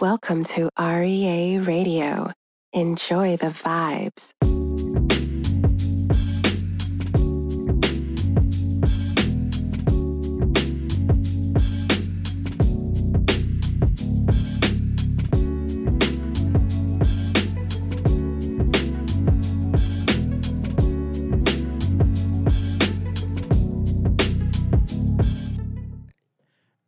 [0.00, 2.32] Welcome to REA Radio.
[2.72, 4.32] Enjoy the vibes.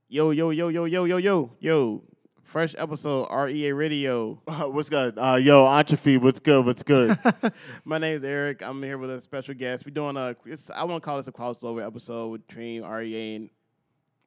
[0.09, 2.16] Yo, yo, yo, yo, yo, yo, yo, yo.
[2.46, 4.40] Fresh episode, REA Radio.
[4.46, 5.18] what's good?
[5.18, 6.64] Uh, yo, Entrefeed, what's good?
[6.64, 7.18] What's good?
[7.84, 8.62] My name's Eric.
[8.62, 9.84] I'm here with a special guest.
[9.84, 13.51] We're doing a, it's- I want to call this a crossover episode between REA and,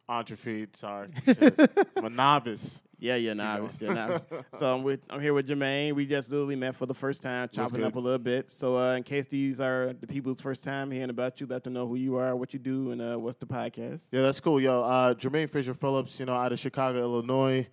[0.10, 1.10] Entrefeed, sorry.
[1.96, 2.82] I'm a novice.
[2.98, 4.26] yeah, yeah, novice, yeah, novice.
[4.54, 5.94] so I'm with, I'm here with Jermaine.
[5.94, 8.50] We just literally met for the first time, chopping up a little bit.
[8.52, 11.74] So uh, in case these are the people's first time hearing about you, let them
[11.74, 14.02] know who you are, what you do, and uh, what's the podcast.
[14.12, 14.60] Yeah, that's cool.
[14.60, 17.68] Yo, uh, Jermaine Fraser Phillips, you know, out of Chicago, Illinois.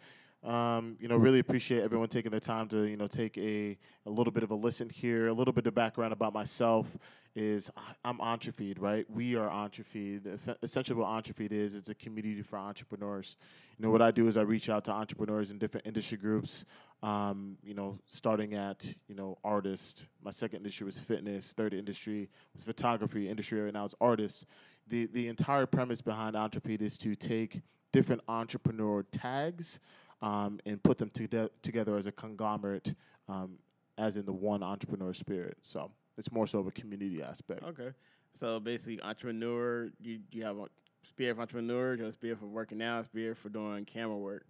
[0.46, 4.10] Um, you know, really appreciate everyone taking the time to, you know, take a, a
[4.10, 5.26] little bit of a listen here.
[5.26, 6.96] A little bit of background about myself
[7.34, 7.68] is
[8.04, 9.04] I'm Entrefeed, right?
[9.10, 10.38] We are Entrefeed.
[10.62, 13.36] Essentially, what Entrefeed is, it's a community for entrepreneurs.
[13.76, 16.64] You know, what I do is I reach out to entrepreneurs in different industry groups.
[17.02, 20.06] Um, you know, starting at you know artist.
[20.22, 21.54] My second industry was fitness.
[21.54, 23.28] Third industry was photography.
[23.28, 24.46] Industry right now is artist.
[24.86, 27.62] The the entire premise behind Entrepreneur is to take
[27.92, 29.80] different entrepreneur tags
[30.22, 32.94] um, and put them tode- together as a conglomerate,
[33.28, 33.58] um,
[33.98, 35.58] as in the one entrepreneur spirit.
[35.60, 37.62] So it's more so of a community aspect.
[37.62, 37.90] Okay.
[38.32, 40.66] So basically, entrepreneur, you, you have a
[41.08, 44.16] spirit of entrepreneur, you have a spirit for working out, a spirit for doing camera
[44.16, 44.46] work.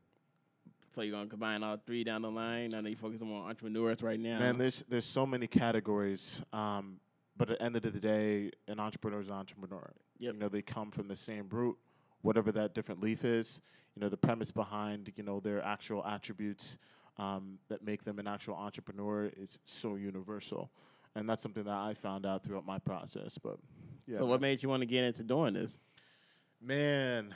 [0.95, 2.75] So you're gonna combine all three down the line.
[2.75, 4.39] I know you focus on entrepreneurs right now.
[4.39, 6.41] Man, there's there's so many categories.
[6.55, 7.01] Um,
[7.37, 9.93] but at the end of the day, an entrepreneur is an entrepreneur.
[10.19, 10.35] Yep.
[10.35, 11.77] You know, they come from the same root,
[12.23, 13.61] whatever that different leaf is.
[13.97, 16.79] You know, the premise behind you know their actual attributes
[17.19, 20.71] um, that make them an actual entrepreneur is so universal,
[21.15, 23.39] and that's something that I found out throughout my process.
[23.39, 23.57] But
[24.07, 25.79] yeah, so what made you want to get into doing this?
[26.61, 27.35] Man,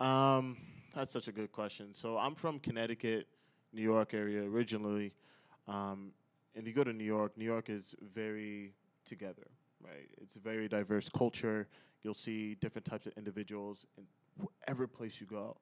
[0.00, 0.56] um,
[0.94, 1.94] that's such a good question.
[1.94, 3.26] So I'm from Connecticut,
[3.72, 5.12] New York area originally.
[5.68, 6.12] Um,
[6.56, 8.72] and you go to New York, New York is very
[9.04, 9.46] together,
[9.82, 10.08] right?
[10.20, 11.68] It's a very diverse culture.
[12.02, 14.04] You'll see different types of individuals in
[14.36, 15.56] whatever place you go.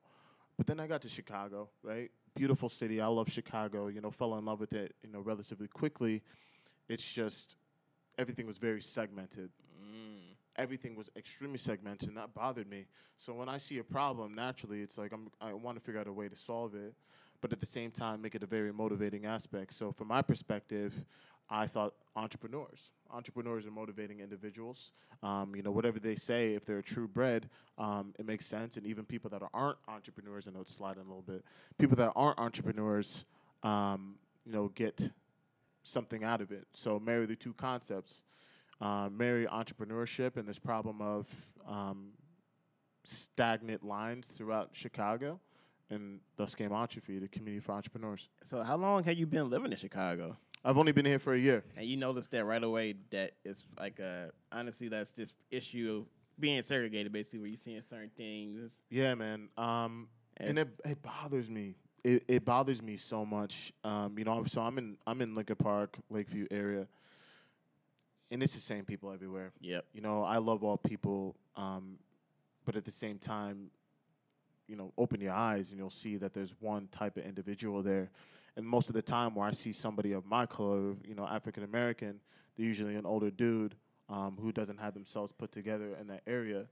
[0.59, 2.11] But then I got to Chicago, right?
[2.35, 3.01] Beautiful city.
[3.01, 3.87] I love Chicago.
[3.87, 6.23] You know, fell in love with it, you know, relatively quickly.
[6.89, 7.57] It's just
[8.19, 10.35] everything was very segmented mm.
[10.57, 12.87] everything was extremely segmented, and that bothered me.
[13.17, 16.07] So when I see a problem, naturally, it's like I'm, I want to figure out
[16.07, 16.95] a way to solve it,
[17.41, 19.75] but at the same time, make it a very motivating aspect.
[19.75, 20.95] So from my perspective,
[21.49, 22.91] I thought entrepreneurs.
[23.11, 24.93] Entrepreneurs are motivating individuals.
[25.23, 27.49] Um, you know, whatever they say, if they're true bred,
[27.79, 28.77] um, it makes sense.
[28.77, 31.45] And even people that aren't entrepreneurs, I know it's sliding a little bit.
[31.79, 33.25] People that aren't entrepreneurs,
[33.63, 35.11] um, you know, get
[35.83, 36.67] something out of it.
[36.73, 38.23] So marry the two concepts
[38.81, 41.27] uh, marry entrepreneurship and this problem of
[41.67, 42.11] um,
[43.05, 45.41] stagnant lines throughout Chicago,
[45.91, 48.29] and thus came Entrefeed, the community for entrepreneurs.
[48.43, 50.37] So how long have you been living in Chicago?
[50.65, 51.65] I've only been here for a year.
[51.77, 56.07] And you noticed that right away that it's like a honestly that's this issue of
[56.41, 58.81] being segregated basically where you're seeing certain things.
[58.91, 59.49] Yeah, man.
[59.57, 61.75] Um, And- and it, it bothers me.
[62.05, 63.73] It, it bothers me so much.
[63.83, 66.87] Um, you know, so I'm in I'm in Lincoln Park, Lakeview area,
[68.31, 69.53] and it's the same people everywhere.
[69.61, 69.85] Yep.
[69.93, 71.99] you know, I love all people, um,
[72.65, 73.71] but at the same time,
[74.69, 78.11] you know, open your eyes and you'll see that there's one type of individual there.
[78.59, 81.63] And most of the time, where I see somebody of my color, you know, African
[81.63, 82.19] American,
[82.57, 83.77] they're usually an older dude
[84.09, 86.67] um, who doesn't have themselves put together in that area.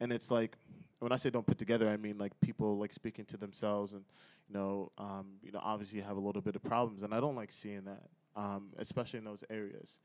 [0.00, 0.58] And it's like,
[0.98, 4.04] when I say don't put together, I mean like people like speaking to themselves and,
[4.48, 7.02] you know, um, you know, obviously have a little bit of problems.
[7.04, 8.02] And I don't like seeing that,
[8.36, 9.96] um, especially in those areas.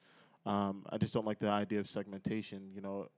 [0.46, 3.09] Um, I just don't like the idea of segmentation, you know,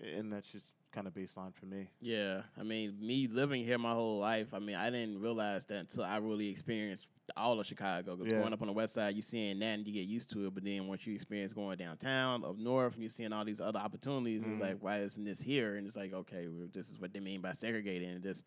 [0.00, 1.88] and that's just kind of baseline for me.
[2.00, 4.54] Yeah, I mean, me living here my whole life.
[4.54, 8.16] I mean, I didn't realize that until I really experienced all of Chicago.
[8.16, 8.38] Because Yeah.
[8.38, 10.54] growing up on the west side, you're seeing that and you get used to it.
[10.54, 13.78] But then once you experience going downtown, up north, and you're seeing all these other
[13.78, 14.60] opportunities, it's Mhm.
[14.60, 15.76] like, why isn't this here?
[15.76, 18.08] And it's like, okay, this is what they mean by segregating.
[18.10, 18.44] And just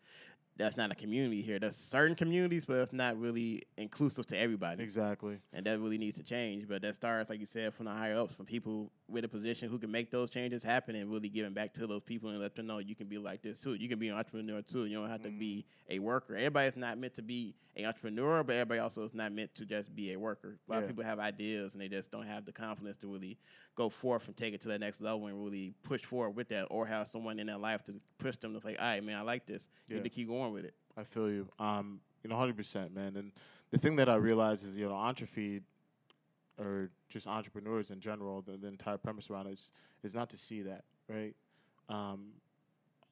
[0.58, 1.58] that's not a community here.
[1.58, 4.82] That's certain communities, but it's not really inclusive to everybody.
[4.82, 5.38] Exactly.
[5.52, 6.68] And that really needs to change.
[6.68, 9.70] But that starts, like you said, from the higher ups, from people with a position
[9.70, 12.54] who can make those changes happen and really giving back to those people and let
[12.54, 13.74] them know you can be like this too.
[13.74, 14.84] You can be an entrepreneur too.
[14.84, 15.96] You don't have to be mm.
[15.96, 16.36] a worker.
[16.36, 19.94] Everybody's not meant to be an entrepreneur, but everybody also is not meant to just
[19.94, 20.58] be a worker.
[20.68, 20.82] A lot Yeah.
[20.82, 23.38] of people have ideas and they just don't have the confidence to really
[23.74, 26.64] go forth and take it to that next level and really push forward with that
[26.70, 29.22] or have someone in their life to push them to say, all right, man, I
[29.22, 29.68] like this.
[29.88, 30.02] You Yeah.
[30.02, 30.74] need to keep going with it.
[30.96, 31.48] I feel you.
[31.58, 33.16] Um, You know, hundred percent, man.
[33.16, 33.32] And
[33.70, 35.62] the thing that I realize is, you know, Entrefeed
[36.58, 39.72] or just entrepreneurs in general, the, the entire premise around it is
[40.02, 41.34] is not to see that, right?
[41.88, 42.32] Um,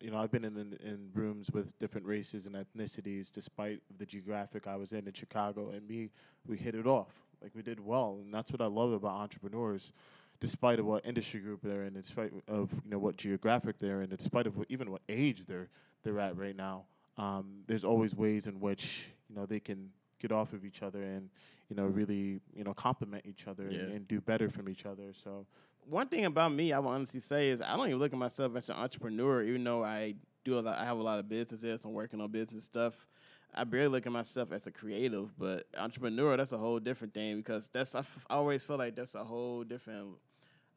[0.00, 4.06] you know, I've been in, in in rooms with different races and ethnicities, despite the
[4.06, 6.10] geographic I was in in Chicago, and me,
[6.46, 7.26] we hit it off.
[7.42, 9.92] Like we did well, and that's what I love about entrepreneurs,
[10.40, 14.10] despite of what industry group they're in, despite of you know what geographic they're in,
[14.10, 15.68] despite of what, even what age they're
[16.02, 16.84] they're at right now.
[17.18, 19.90] Um, there's always ways in which you know they can
[20.20, 21.30] get off of each other and
[21.68, 23.80] you know really you know complement each other Yeah.
[23.80, 25.12] and, and do better from each other.
[25.24, 25.46] So
[25.86, 28.56] One thing about me, I will honestly say is I don't even look at myself
[28.56, 30.14] as an entrepreneur, even though I
[30.44, 30.78] do a lot.
[30.78, 31.84] I have a lot of businesses.
[31.84, 33.06] I'm working on business stuff.
[33.52, 37.38] I barely look at myself as a creative, but entrepreneur, that's a whole different thing
[37.38, 40.10] because that's I, f- I always feel like that's a whole different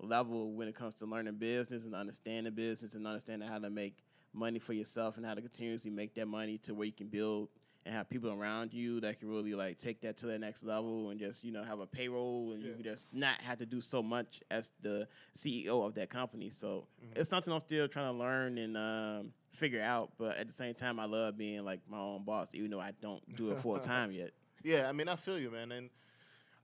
[0.08, 4.04] level when it comes to learning business and understanding business and understanding how to make
[4.34, 7.50] money for yourself and how to continuously make that money to where you can build
[7.86, 11.10] and have people around you that can really like take that to the next level
[11.10, 13.82] and just you know have a payroll and you can just not have to do
[13.82, 16.50] so much as the CEO of that company.
[16.50, 17.18] So Mhm.
[17.18, 20.14] it's something I'm still trying to learn and um, figure out.
[20.18, 22.92] But at the same time, I love being like my own boss, even though I
[23.02, 24.32] don't do it full time yet.
[24.64, 25.90] Yeah, I mean, I feel you, man, and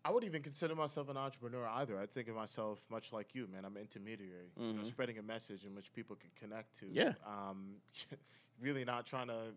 [0.06, 2.00] I wouldn't even consider myself an entrepreneur either.
[2.00, 3.66] I think of myself much like you, man.
[3.66, 4.86] I'm an intermediary, you know, Mhm.
[4.86, 6.88] spreading a message in which people can connect to.
[6.88, 7.16] Yeah.
[7.26, 7.82] Um,
[8.62, 9.54] really not trying to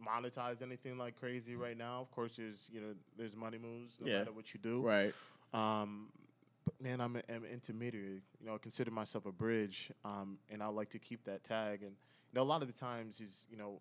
[0.00, 2.00] monetize anything like crazy right now.
[2.00, 4.18] Of course, there's you know there's money moves no Yeah.
[4.20, 4.80] matter what you do.
[4.80, 5.14] Right.
[5.52, 6.12] Um,
[6.64, 8.22] but man, I'm, a, I'm an intermediary.
[8.40, 11.82] You know, I consider myself a bridge, um, and I like to keep that tag.
[11.82, 13.80] And you know, a lot of the times is you know,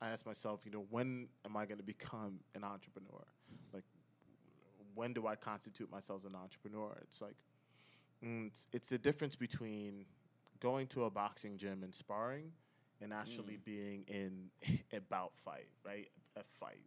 [0.00, 3.24] I ask myself, you know, when am I going to become an entrepreneur?
[4.94, 6.96] When do I constitute myself as an entrepreneur?
[7.02, 7.36] It's like,
[8.24, 10.04] mm, it's, it's the difference between
[10.60, 12.52] going to a boxing gym and sparring,
[13.00, 14.50] and actually being in
[14.92, 16.08] a bout fight, right?
[16.36, 16.80] A fight.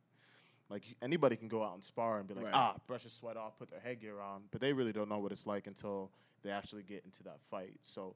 [0.69, 2.53] Like anybody can go out and spar and be like, Right.
[2.53, 5.31] ah, brush the sweat off, put their headgear on, but they really don't know what
[5.31, 6.11] it's like until
[6.43, 7.77] they actually get into that fight.
[7.81, 8.15] So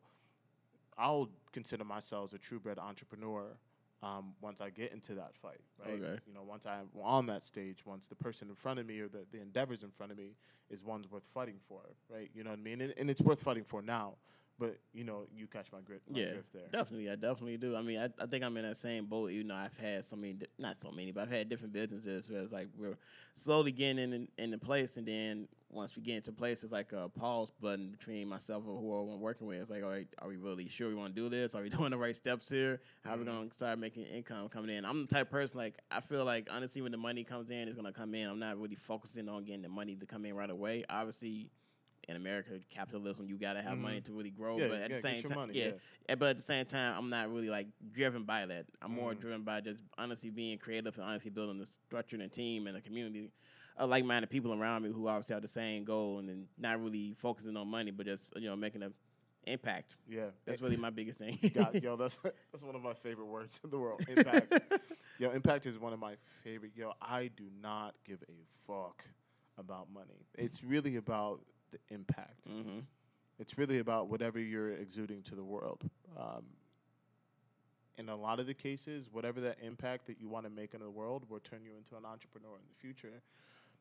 [0.98, 3.56] I'll consider myself a true bred entrepreneur
[4.04, 6.02] um, once I get into that fight, right?
[6.02, 6.20] Okay.
[6.28, 9.08] You know, once I'm on that stage, once the person in front of me or
[9.08, 10.36] the, the endeavors in front of me
[10.70, 12.30] is one's worth fighting for, right?
[12.34, 12.82] You know what I mean?
[12.82, 14.14] And, and it's worth fighting for now,
[14.62, 16.68] but you know, you catch my grit, my Yeah, drift there.
[16.72, 17.76] Definitely, I definitely do.
[17.76, 19.32] I mean, I, I think I'm in that same boat.
[19.32, 22.44] You know, I've had so many, not so many, but I've had different businesses where
[22.44, 22.96] it's like we're
[23.34, 26.94] slowly getting in, in, the place, and then once we get into place, it's like
[26.94, 29.62] a pause button between myself and who I'm working with.
[29.62, 31.56] It's like, all right, are we really sure we want to do this?
[31.56, 32.82] Are we doing the right steps here?
[33.04, 33.34] How are we mm-hmm.
[33.34, 34.86] gonna start making income coming in?
[34.86, 37.68] I'm the type of person like I feel like honestly, when the money comes in,
[37.68, 38.30] it's gonna come in.
[38.30, 40.86] I'm not really focusing on getting the money to come in right away.
[40.88, 41.50] Obviously.
[42.08, 44.06] In America, capitalism, you gotta have money Mhm.
[44.06, 44.58] to really grow.
[44.58, 45.72] Yeah, but at the same time, money, yeah,
[46.10, 46.16] yeah.
[46.16, 48.66] but at the same time, I'm not really like driven by that.
[48.82, 49.20] I'm more Mm.
[49.20, 52.76] driven by just honestly being creative and honestly building the structure and a team and
[52.76, 53.30] a community
[53.78, 57.14] of like-minded people around me who obviously have the same goal and then not really
[57.14, 58.94] focusing on money, but just you know making an
[59.46, 59.96] impact.
[60.10, 61.38] Yeah, That's really my biggest thing.
[61.54, 62.18] God, yo, that's
[62.52, 64.04] that's one of my favorite words in the world.
[64.08, 64.60] Impact.
[65.20, 66.72] yo, impact is one of my favorite.
[66.76, 68.34] Yo, I do not give a
[68.66, 69.06] fuck
[69.58, 70.26] about money.
[70.36, 72.48] It's really about the impact.
[72.48, 72.80] hmm
[73.40, 75.90] It's really about whatever you're exuding to the world.
[76.18, 76.44] Um,
[77.98, 80.80] in a lot of the cases, whatever that impact that you want to make in
[80.80, 83.22] the world will turn you into an entrepreneur in the future.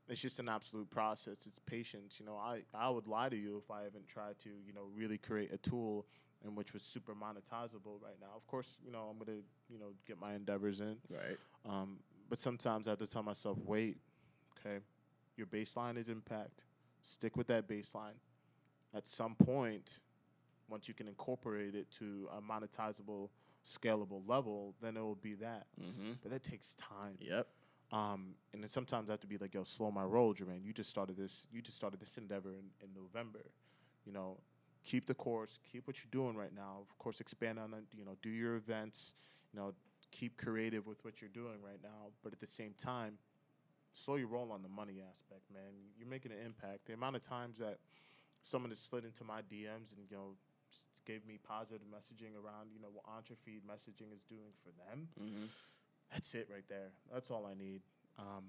[0.08, 1.46] It's just an absolute process.
[1.46, 2.16] It's patience.
[2.18, 4.88] You know, I, I would lie to you if I haven't tried to, you know,
[4.94, 6.06] really create a tool
[6.44, 8.34] in which was super monetizable right now.
[8.36, 9.38] Of course, you know, I'm gonna,
[9.68, 10.96] you know, get my endeavors in.
[11.08, 11.38] Right.
[11.68, 11.98] Um,
[12.28, 13.98] but sometimes I have to tell myself, wait,
[14.58, 14.78] okay,
[15.36, 16.64] your baseline is impact.
[17.02, 18.18] Stick with that baseline.
[18.94, 19.98] At some point,
[20.68, 23.28] once you can incorporate it to a monetizable,
[23.64, 25.66] scalable level, then it will be that.
[25.78, 27.16] hmm But that takes time.
[27.20, 27.46] Yep.
[27.92, 30.64] Um, and then sometimes I have to be like, yo, slow my roll, Jermaine.
[30.64, 31.46] You just started this.
[31.52, 33.50] You just started this endeavor in, in November.
[34.04, 34.38] You know,
[34.84, 35.58] keep the course.
[35.70, 36.78] Keep what you're doing right now.
[36.80, 37.84] Of course, expand on it.
[37.96, 39.14] You know, do your events.
[39.52, 39.74] You know,
[40.12, 42.10] keep creative with what you're doing right now.
[42.22, 43.14] But at the same time,
[43.92, 45.72] slow your roll on the money aspect, man.
[45.98, 46.86] You're making an impact.
[46.86, 47.78] The amount of times that
[48.42, 50.34] someone has slid into my DMs and you know
[51.06, 55.46] gave me positive messaging around you know what Entrefeed messaging is doing for them hmm
[56.12, 56.90] that's it right there.
[57.12, 57.82] That's all I need.
[58.18, 58.44] Um,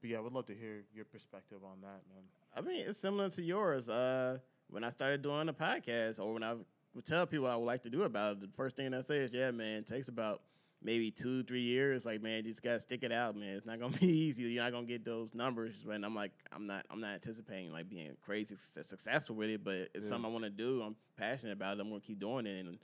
[0.00, 2.24] but yeah, I would love to hear your perspective on that, man.
[2.56, 3.88] I mean, it's similar to yours.
[3.88, 4.38] Uh,
[4.70, 6.54] when I started doing the podcast, or when I
[6.94, 9.18] would tell people I would like to do about it, the first thing I say
[9.18, 10.42] is, "Yeah, man, it takes about
[10.82, 12.04] maybe two, three years.
[12.04, 13.56] Like, man, you just gotta stick it out, man.
[13.56, 14.42] It's not gonna be easy.
[14.42, 17.88] You're not gonna get those numbers." And I'm like, I'm not, I'm not anticipating like
[17.88, 20.08] being crazy successful with it, but it's Yeah.
[20.10, 20.82] something I want to do.
[20.82, 21.80] I'm passionate about it.
[21.80, 22.78] I'm gonna keep doing it, and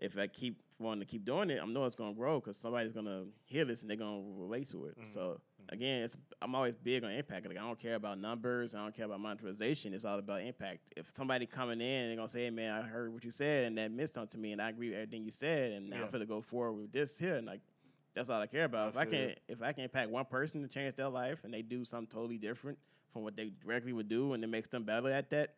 [0.00, 2.92] if I keep wanting to keep doing it, I know it's gonna grow because somebody's
[2.92, 4.98] gonna hear this and they're gonna relate to it.
[4.98, 5.06] Mhm.
[5.12, 7.46] So again, it's I'm always big on impact.
[7.46, 9.92] Like I don't care about numbers, I don't care about monetization.
[9.92, 10.80] It's all about impact.
[10.96, 13.66] If somebody coming in and they're gonna say, hey, "Man, I heard what you said
[13.66, 15.98] and that meant something to me, and I agree with everything you said, and now
[15.98, 16.04] Yeah.
[16.06, 17.60] I'm gonna go forward with this here," and like
[18.14, 18.86] that's all I care about.
[18.86, 19.34] I if I can you.
[19.48, 22.38] if I can impact one person to change their life and they do something totally
[22.38, 22.78] different
[23.12, 25.56] from what they directly would do, and it makes them better at that,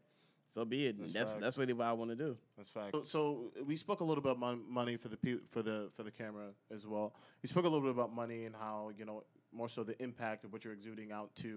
[0.53, 0.99] so be it.
[0.99, 1.41] That's That's facts.
[1.43, 2.37] that's really what I want to do.
[2.57, 2.93] That's fact.
[2.93, 5.89] So, so we spoke a little bit about mon- money for the pe- for the
[5.97, 7.15] for the camera as well.
[7.43, 10.45] We spoke a little bit about money and how you know more so the impact
[10.45, 11.49] of what you're exuding out to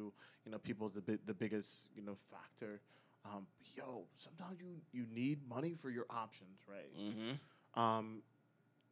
[0.45, 2.79] you know people's the bi- the biggest you know factor.
[3.25, 6.95] Um, yo, sometimes you you need money for your options, right?
[6.97, 7.81] Mm-hmm.
[7.81, 8.21] Um,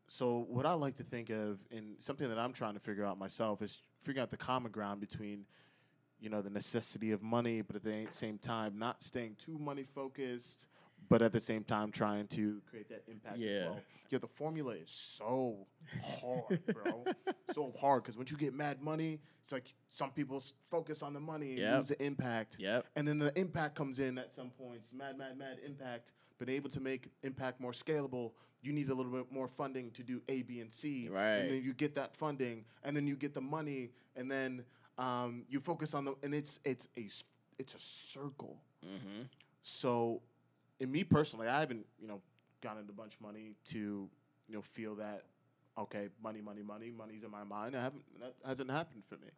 [0.07, 3.17] so what I like to think of, and something that I'm trying to figure out
[3.17, 5.45] myself, is figuring out the common ground between,
[6.23, 9.83] you know, the necessity of money, but at the same time not staying too money
[9.93, 10.57] focused,
[11.09, 13.49] but at the same time trying to create that impact Yeah.
[13.49, 13.81] as well.
[14.09, 15.67] Yeah, the formula is so
[16.21, 17.03] hard, bro.
[17.51, 21.19] so hard because once you get mad money, it's like some people focus on the
[21.19, 21.77] money and Yep.
[21.79, 22.57] lose the impact.
[22.57, 22.85] Yep.
[22.95, 24.93] And then the impact comes in at some points.
[24.93, 26.13] Mad, mad, mad impact.
[26.39, 30.03] But able to make impact more scalable, you need a little bit more funding to
[30.03, 31.09] do A, B, and C.
[31.09, 31.37] Right.
[31.39, 34.63] And then you get that funding, and then you get the money, and then
[34.97, 36.15] um, you focus on the.
[36.23, 37.07] And it's it's a
[37.57, 38.57] it's a circle.
[38.85, 39.23] Mm-hmm.
[39.61, 40.21] So,
[40.79, 42.21] in me personally, I haven't you know
[42.61, 43.77] gotten a bunch of money to
[44.47, 45.23] you know feel that
[45.77, 47.75] okay, money, money, money, money's in my mind.
[47.75, 49.29] I haven't that hasn't happened for me.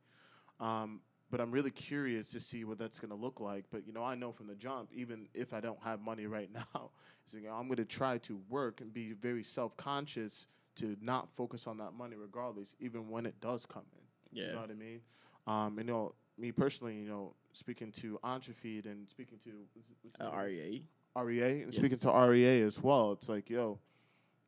[0.59, 3.65] Um, but I'm really curious to see what that's going to look like.
[3.71, 6.49] But you know, I know from the jump, even if I don't have money right
[6.53, 6.91] now,
[7.23, 11.67] it's like, I'm going to try to work and be very self-conscious to not focus
[11.67, 14.39] on that money, regardless, even when it does come in.
[14.39, 14.47] Yeah.
[14.47, 15.01] You know what I mean?
[15.47, 20.31] Um, you know, me personally, you know, speaking to Entrefeed and speaking to what's, Uh.
[20.35, 20.83] REA.
[21.17, 23.13] REA and speaking to REA as well.
[23.13, 23.79] It's like, yo,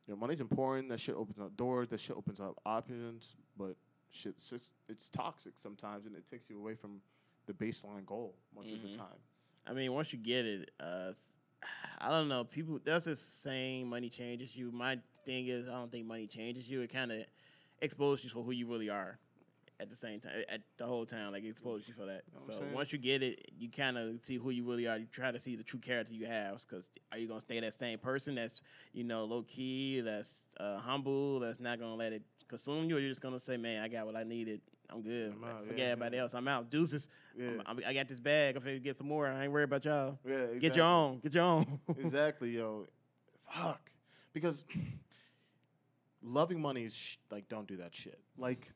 [0.06, 0.88] you know, money's important.
[0.90, 1.88] That shit opens up doors.
[1.88, 3.36] That shit opens up options.
[3.56, 3.76] But
[4.10, 7.00] shit, it's, just- it's toxic sometimes, and it takes you away from
[7.46, 8.96] the baseline goal much of the Mhm.
[8.98, 9.18] time.
[9.66, 11.12] I mean, once you get it, uh,
[11.98, 12.44] I don't know.
[12.44, 14.70] People, that's this saying, money changes you.
[14.70, 16.82] My thing is, I don't think money changes you.
[16.82, 17.24] It kind of
[17.80, 19.18] exposes you for who you really are
[19.80, 21.32] at the same time, at the whole time.
[21.32, 22.22] Like, it exposes you for that.
[22.34, 24.96] Know so once you get it, you kind of see who you really are.
[24.98, 26.60] You try to see the true character you have.
[26.68, 28.60] Because are you going to stay that same person that's,
[28.92, 32.96] you know, low key, that's uh, humble, that's not going to let it consume you?
[32.96, 34.60] Or you're just going to say, man, I got what I needed.
[34.90, 35.34] I'm good.
[35.36, 36.22] I'm out, Forget yeah, everybody yeah.
[36.22, 36.34] else.
[36.34, 36.70] I'm out.
[36.70, 37.08] Deuces.
[37.38, 38.56] Yeah, I'm, I'm, I got this bag.
[38.56, 39.26] I'm finna get some more.
[39.26, 40.18] I ain't worried about y'all.
[40.26, 40.34] yeah.
[40.34, 40.60] Exactly.
[40.60, 41.18] Get your own.
[41.20, 41.78] Get your own.
[41.98, 42.86] exactly, yo.
[43.54, 43.90] Fuck.
[44.32, 44.64] Because
[46.22, 48.18] loving money is sh- like, don't do that shit.
[48.36, 48.72] Like,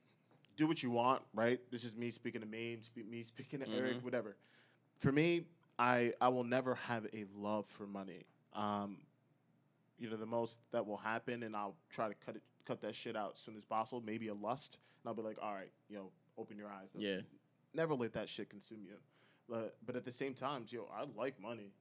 [0.62, 1.60] do what you want, right?
[1.72, 2.78] This is me speaking to me,
[3.10, 4.02] me speaking to Eric, Mhm.
[4.04, 4.36] whatever.
[4.98, 5.44] For me,
[5.76, 8.24] I I will never have a love for money.
[8.52, 9.04] Um,
[9.98, 12.94] you know, the most that will happen, and I'll try to cut it, cut that
[12.94, 14.00] shit out as soon as possible.
[14.00, 16.90] Maybe a lust, and I'll be like, all right, you know, open your eyes.
[16.94, 17.20] yeah.
[17.74, 18.96] never let that shit consume you.
[19.48, 21.72] But but at the same time, yo, I like money.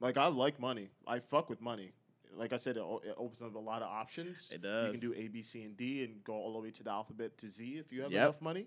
[0.00, 0.90] Like I like money.
[1.06, 1.92] I fuck with money.
[2.36, 4.50] Like I said, it, o- it opens up a lot of options.
[4.54, 4.92] It does.
[4.92, 6.90] You can do A, B, C, and D, and go all the way to the
[6.90, 8.22] alphabet to Z if you have Yep.
[8.22, 8.66] enough money.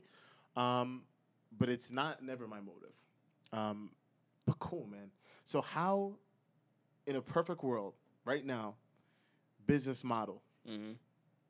[0.56, 1.04] Um,
[1.58, 2.94] but it's not never my motive.
[3.54, 3.92] Um,
[4.46, 5.12] but cool, man.
[5.46, 6.14] So how,
[7.06, 7.94] in a perfect world,
[8.26, 8.76] right now,
[9.66, 10.42] business model.
[10.66, 10.94] hmm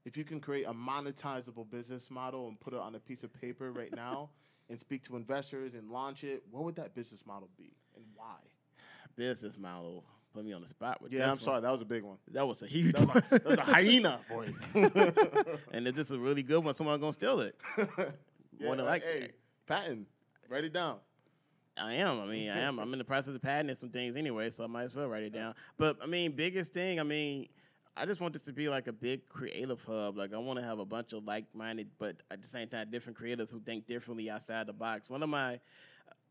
[0.05, 3.33] If you can create a monetizable business model and put it on a piece of
[3.33, 4.29] paper right now
[4.69, 8.37] and speak to investors and launch it, what would that business model be and why?
[9.15, 10.03] Business model.
[10.37, 11.39] Put me on the spot with Yeah, I'm one.
[11.39, 12.17] sorry, that was a big one.
[12.31, 13.17] That was a huge That was one.
[13.17, 14.53] a, that was a hyena, boy.
[15.71, 16.75] and it's just a really good one.
[16.75, 17.55] Someone gonna steal it.
[17.77, 19.29] yeah, Wanna like hey,
[19.65, 20.05] patent,
[20.47, 20.97] write it down.
[21.75, 22.19] I am.
[22.21, 22.77] I mean, I am.
[22.77, 25.23] I'm in the process of patenting some things anyway, so I might as well write
[25.23, 25.55] it down.
[25.79, 26.99] But I mean, biggest thing.
[26.99, 27.47] I mean,
[27.95, 30.17] I just want this to be like a big creative hub.
[30.17, 33.17] Like I want to have a bunch of like-minded, but at the same time, different
[33.17, 35.09] creators who think differently outside the box.
[35.09, 35.59] One of my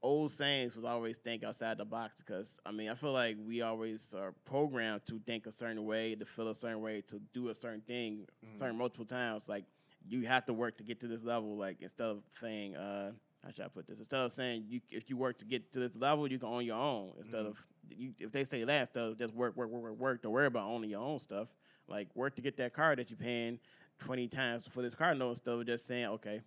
[0.03, 3.62] old sayings was always think outside the box because I mean I feel like we
[3.62, 7.49] always are programmed to think a certain way, to feel a certain way, to do
[7.49, 8.57] a certain thing, Mhm.
[8.57, 9.49] certain multiple times.
[9.49, 9.65] Like
[10.09, 11.57] you have to work to get to this level.
[11.57, 13.12] Like instead of saying, uh,
[13.45, 13.99] how should I put this?
[13.99, 16.65] Instead of saying you if you work to get to this level, you can own
[16.65, 17.12] your own.
[17.19, 17.47] Instead Mhm.
[17.47, 20.33] of you, if they say that instead of just work, work, work, work, work, don't
[20.33, 21.49] worry about owning your own stuff.
[21.88, 23.59] Like work to get that car that you're paying
[23.99, 26.41] twenty times for this car note instead of just saying, okay,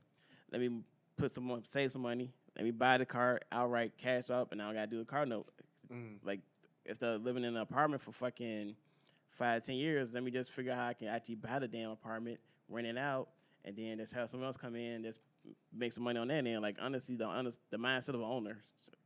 [0.51, 0.81] let me
[1.17, 2.31] put some save some money.
[2.59, 5.25] Let me buy the car outright, cash up, and now I gotta do the car
[5.25, 5.47] note.
[5.89, 6.17] Mm.
[6.25, 6.41] Like
[6.83, 8.75] if they're living in an apartment for fucking
[9.29, 11.91] five, ten years, let me just figure out how I can actually buy the damn
[11.91, 12.37] apartment,
[12.67, 13.29] rent it out,
[13.63, 15.21] and then just have someone else come in just
[15.73, 16.61] make some money on that end.
[16.61, 18.57] Like honestly, the honest, the mindset of an owner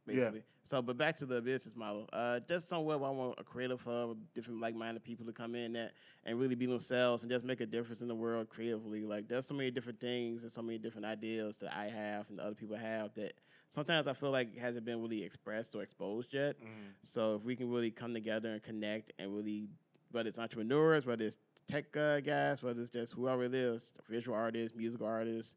[0.08, 0.16] Yeah.
[0.16, 0.44] basically.
[0.66, 2.10] So, but back to the business model.
[2.14, 5.74] Uh, just somewhere where I want a creative hub, different like-minded people to come in
[5.74, 5.92] that
[6.24, 9.04] and really be themselves and just make a difference in the world creatively.
[9.04, 12.40] Like, there's so many different things and so many different ideas that I have and
[12.40, 13.34] other people have that
[13.70, 16.56] sometimes I feel like hasn't been really expressed or exposed yet.
[17.04, 19.68] So, if we can really come together and connect and really,
[20.12, 24.38] whether it's entrepreneurs, whether it's tech uh, guys, whether it's just whoever it is, visual
[24.38, 25.56] artists, musical artists,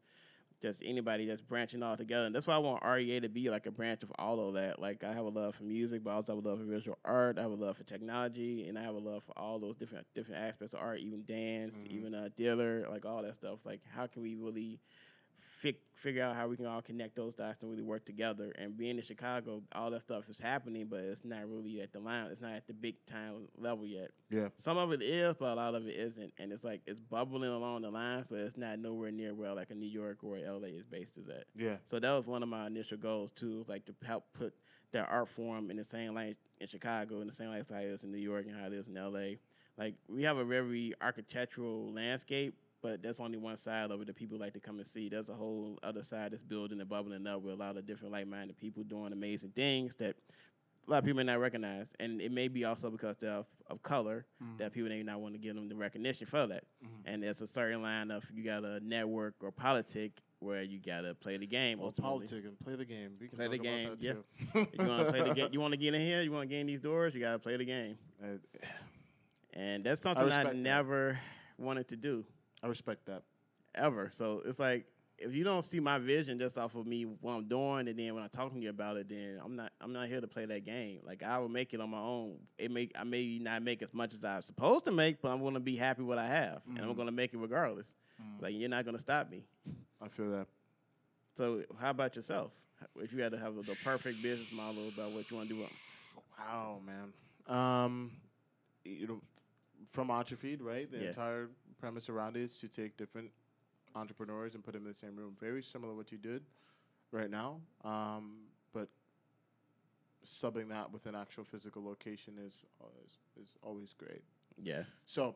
[0.61, 2.25] just anybody that's branching all together.
[2.25, 4.79] And that's why I want REA to be like a branch of all of that.
[4.79, 6.97] Like I have a love for music, but I also have a love for visual
[7.05, 7.37] art.
[7.37, 10.07] I have a love for technology, and I have a love for all those different
[10.15, 11.91] different aspects of art, even dance, Mhm.
[11.91, 13.59] even uh, dealer, like all that stuff.
[13.65, 14.79] Like how can we really
[15.57, 18.53] fi- figure out how we can all connect those dots and really work together?
[18.57, 21.99] And being in Chicago, all that stuff is happening, but it's not really at the
[21.99, 22.27] line.
[22.31, 24.11] It's not at the big time level yet.
[24.29, 24.49] Yeah.
[24.57, 26.33] Some of it is, but a lot of it isn't.
[26.37, 29.71] And it's like it's bubbling along the lines, but it's not nowhere near where like
[29.71, 31.45] a New York or LA is based is at.
[31.55, 31.77] Yeah.
[31.85, 34.53] So that was one of my initial goals too, was like to help put
[34.91, 38.03] that art form in the same lane in Chicago, in the same lifestyle it is
[38.03, 39.35] in New York and how it is in LA.
[39.77, 44.15] Like we have a very architectural landscape, but that's only one side of it that
[44.15, 45.09] people like to come and see.
[45.09, 48.11] There's a whole other side that's building and bubbling up with a lot of different
[48.13, 50.15] like-minded people doing amazing things that
[50.87, 53.45] a lot of people may not recognize, and it may be also because they're of,
[53.69, 54.57] of color Mm.
[54.59, 56.63] that people may not want to give them the recognition for that.
[56.83, 56.87] Mhm.
[57.05, 61.01] And there's a certain line of you got to network or politic where you got
[61.01, 61.79] to play the game.
[61.79, 62.27] Well, ultimately.
[62.27, 63.17] politic and play the game.
[63.19, 64.13] We can Play the game, yeah.
[64.53, 66.55] You want to play the game, you want to get in here, you want to
[66.55, 67.97] gain these doors, you got to play the game.
[68.23, 68.37] Uh,
[69.53, 70.55] And that's something I, that.
[70.55, 71.19] never
[71.57, 72.23] wanted to do
[72.63, 73.23] I respect that.
[73.75, 74.09] ever.
[74.11, 74.85] So it's like
[75.19, 78.13] if you don't see my vision just off of me what I'm doing, and then
[78.13, 80.45] when I'm talking to you about it, then I'm not I'm not here to play
[80.45, 80.99] that game.
[81.05, 82.37] Like I will make it on my own.
[82.57, 85.43] It make I may not make as much as I'm supposed to make, but I'm
[85.43, 86.97] gonna be happy with what I have, and I'm Mhm.
[86.97, 87.95] gonna make it regardless.
[88.39, 89.45] Like you're not gonna stop me.
[90.01, 90.47] I feel that.
[91.35, 92.51] So how about yourself?
[92.97, 95.67] If you had to have the perfect business model about what you want to do,
[96.37, 97.13] Wow, man.
[97.47, 98.11] Um,
[98.83, 99.21] you know,
[99.91, 100.89] from Entrefeed, right?
[100.89, 101.07] The Yeah.
[101.07, 103.29] entire premise around it is to take different
[103.95, 105.35] entrepreneurs and put them in the same room.
[105.39, 106.43] Very similar to what you did
[107.11, 108.37] right now, um,
[108.73, 108.89] but
[110.25, 112.65] subbing that with an actual physical location is
[113.05, 114.23] is, is always great.
[114.61, 114.83] yeah.
[115.05, 115.35] So,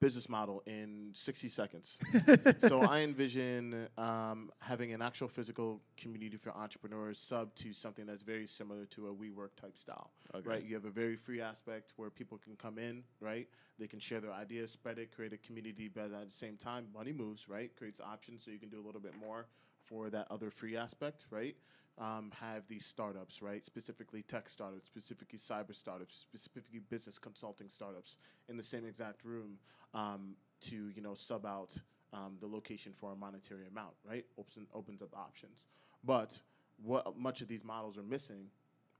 [0.00, 1.98] business model in 60 seconds.
[2.58, 8.22] so I envision um, having an actual physical community for entrepreneurs sub to something that's
[8.22, 10.48] very similar to a WeWork type style, Okay.
[10.48, 10.64] right?
[10.64, 13.48] You have a very free aspect where people can come in, right?
[13.78, 16.86] They can share their ideas, spread it, create a community, but at the same time,
[16.94, 17.74] money moves, right?
[17.76, 19.46] Creates options so you can do a little bit more
[19.84, 21.56] for that other free aspect, right?
[22.00, 23.64] Um, have these startups, right?
[23.64, 29.58] Specifically tech startups, specifically cyber startups, specifically business consulting startups in the same exact room
[29.94, 31.76] um, to you know sub out
[32.12, 34.24] um, the location for a monetary amount, right?
[34.38, 35.64] Opens opens up options.
[36.04, 36.38] But
[36.84, 38.46] what much of these models are missing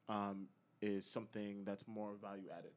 [0.09, 0.49] um,
[0.83, 2.73] is something that's more value added.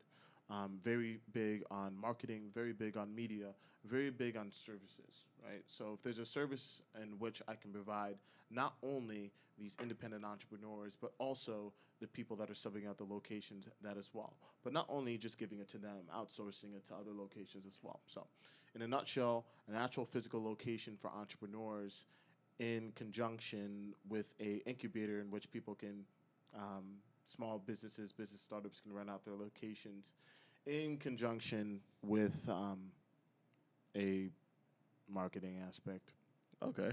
[0.52, 3.54] Um, very big on marketing, very big on media,
[3.86, 5.64] very big on services, right?
[5.68, 8.18] So if there's a service in which I can provide
[8.50, 13.70] not only these independent entrepreneurs, but also the people that are subbing out the locations
[13.82, 14.34] that as well.
[14.64, 18.02] But not only just giving it to them, outsourcing it to other locations as well.
[18.08, 18.28] So,
[18.76, 22.06] in a nutshell, an actual physical location for entrepreneurs
[22.60, 26.04] in conjunction with a incubator in which people can
[26.56, 30.10] um, small businesses business startups can run out their locations
[30.68, 32.80] in conjunction with um,
[33.96, 34.30] a
[35.10, 36.14] marketing aspect
[36.64, 36.92] Okay.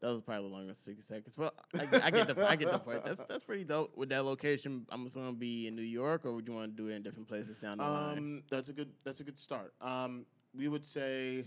[0.00, 1.34] That was probably longer than sixty seconds.
[1.36, 3.04] but I, get- I get the I get the point.
[3.04, 3.94] That's that's pretty dope.
[3.94, 6.88] With that location I'm assuming be in New York, or would you want to do
[6.88, 8.16] it in different places down the line?
[8.18, 10.24] um, that's a good that's a good start um,
[10.56, 11.44] we would say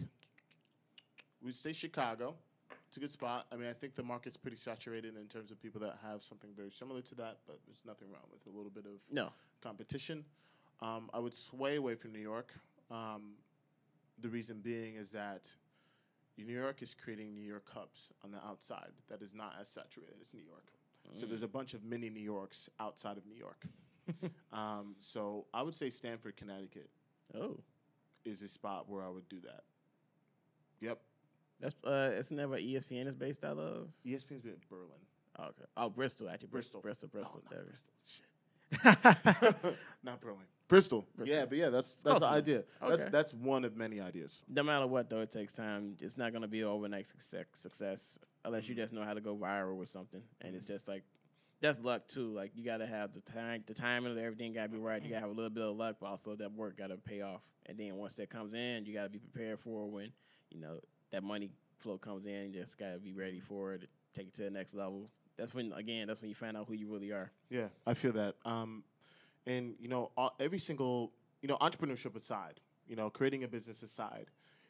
[1.41, 2.36] we'd say chicago
[2.88, 5.60] it's a good spot i mean i think the market's pretty saturated in terms of
[5.62, 8.72] people that have something very similar to that but there's nothing wrong with a little
[8.72, 9.30] bit of No.
[9.62, 10.24] competition.
[10.81, 12.53] Um, I would sway away from New York.
[12.91, 13.33] Um,
[14.19, 15.49] the reason being is that
[16.38, 20.15] New York is creating New York hubs on the outside that is not as saturated
[20.21, 20.71] as New York.
[21.13, 23.65] So there's a bunch of mini New Yorks outside of New York.
[24.53, 26.89] um, so I would say Stamford, Connecticut
[27.36, 27.57] Oh,
[28.25, 29.63] is a spot where I would do that.
[30.81, 30.99] Yep.
[31.59, 33.88] that's uh, isn't that where ESPN is based out of?
[34.05, 34.89] ESPN's been in Berlin.
[35.39, 35.63] Oh, okay.
[35.77, 36.49] Oh, Bristol actually.
[36.49, 36.81] Bristol.
[36.81, 37.09] Bristol.
[37.09, 37.41] Bristol.
[37.49, 37.93] Not Bristol.
[38.05, 39.41] Shit.
[39.41, 39.75] Bristol.
[40.03, 40.45] not Berlin.
[40.67, 41.06] Bristol.
[41.15, 41.38] Bristol.
[41.38, 42.38] Yeah, but yeah, that's Close that's the enough.
[42.38, 42.63] idea.
[42.82, 43.10] That's Okay.
[43.12, 44.41] that's one of many ideas.
[44.47, 45.95] no matter what, though, it takes time.
[45.99, 49.36] It's not going to be overnight success, success unless you just know how to go
[49.36, 50.21] viral with something.
[50.41, 51.04] And it's just like
[51.62, 52.34] that's luck too.
[52.34, 55.02] Like you got to have the time, the timing of everything got to be right.
[55.02, 56.97] You got to have a little bit of luck, but also that work got to
[56.97, 57.41] pay off.
[57.67, 60.12] And then once that comes in, you got to be prepared for when
[60.49, 60.80] you know
[61.12, 61.49] that money
[61.80, 62.52] flow comes in.
[62.54, 63.88] You just got to be ready for it.
[64.15, 65.10] Take it to the next level.
[65.38, 67.32] that's when again that's when you find out who you really are.
[67.49, 68.36] Yeah, I feel that.
[68.45, 68.84] Um,
[69.45, 71.12] and you know, all, every single
[71.43, 74.27] you know, entrepreneurship aside, you know, creating a business aside,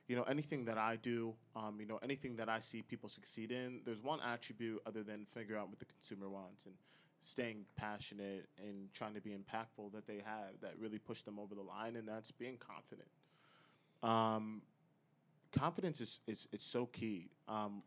[0.08, 3.52] you know, anything that I do, um, you know, anything that I see people succeed
[3.52, 6.74] in, there's one attribute other than figure out what the consumer wants and
[7.22, 11.56] staying passionate and trying to be impactful that they have that really push them over
[11.56, 13.08] the line, and that's being confident.
[14.02, 14.62] Um,
[15.54, 17.30] confidence is, is it's so key.
[17.48, 17.84] Um,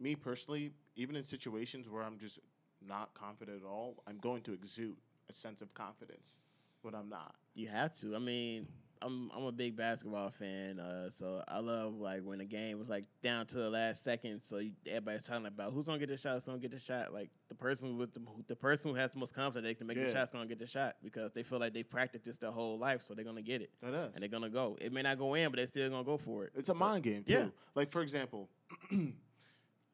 [0.00, 2.40] me personally, even in situations where I'm just
[2.86, 4.96] not confident at all, I'm going to exude
[5.30, 6.36] a sense of confidence
[6.82, 7.34] when I'm not.
[7.54, 8.14] You have to.
[8.14, 8.66] I mean,
[9.02, 12.88] I'm I'm a big basketball fan, uh, so I love like when the game was
[12.88, 14.40] like down to the last second.
[14.40, 17.12] So you, everybody's talking about who's gonna get the shot, who's gonna get the shot.
[17.12, 19.96] Like the person with the the person who has the most confidence they can make
[19.98, 20.04] Yeah.
[20.06, 22.78] the shot's gonna get the shot because they feel like they practiced this their whole
[22.78, 24.14] life, so they're gonna get it That is.
[24.14, 24.78] and they're gonna go.
[24.80, 26.52] It may not go in, but they're still gonna go for it.
[26.54, 27.32] It's a mind game too.
[27.32, 27.46] yeah.
[27.74, 28.48] Like for example,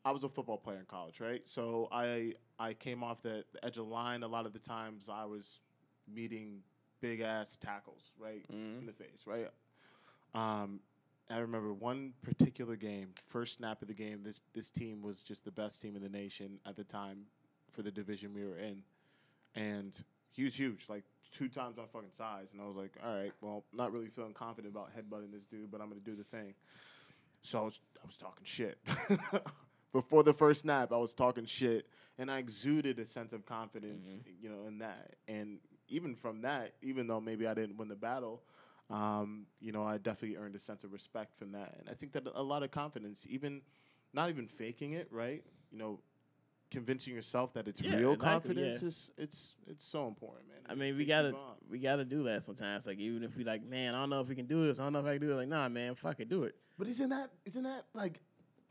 [0.04, 1.42] I was a football player in college, right?
[1.48, 4.22] So I I came off the, the edge of the line.
[4.22, 5.60] A lot of the times I was
[6.12, 6.60] meeting
[7.00, 8.80] big ass tackles, right Mhm.
[8.80, 9.48] in the face, right.
[10.34, 10.80] Um,
[11.30, 14.22] I remember one particular game, first snap of the game.
[14.22, 17.26] This this team was just the best team in the nation at the time
[17.70, 18.82] for the division we were in,
[19.54, 22.48] and he was huge, like two times my fucking size.
[22.52, 25.70] And I was like, all right, well, not really feeling confident about headbutting this dude,
[25.70, 26.54] but I'm gonna do the thing.
[27.42, 28.78] So I was I was talking shit.
[29.92, 31.86] Before the first snap, I was talking shit,
[32.18, 34.08] and I exuded a sense of confidence,
[34.40, 35.16] you know, in that.
[35.28, 38.42] And even from that, even though maybe I didn't win the battle,
[38.90, 41.76] um, you know, I definitely earned a sense of respect from that.
[41.78, 43.60] And I think that a lot of confidence, even
[44.14, 45.42] not even faking it, right?
[45.70, 46.00] You know,
[46.70, 48.88] convincing yourself that it's Yeah, real exactly, confidence yeah.
[48.88, 50.58] is it's it's so important, man.
[50.68, 51.36] I mean, we gotta
[51.70, 52.86] we gotta do that sometimes.
[52.86, 54.80] Like even if we like, man, I don't know if we can do this.
[54.80, 55.36] I don't know if I can do it.
[55.36, 56.54] Like, nah, man, fuck it, do it.
[56.78, 58.20] But isn't that isn't that like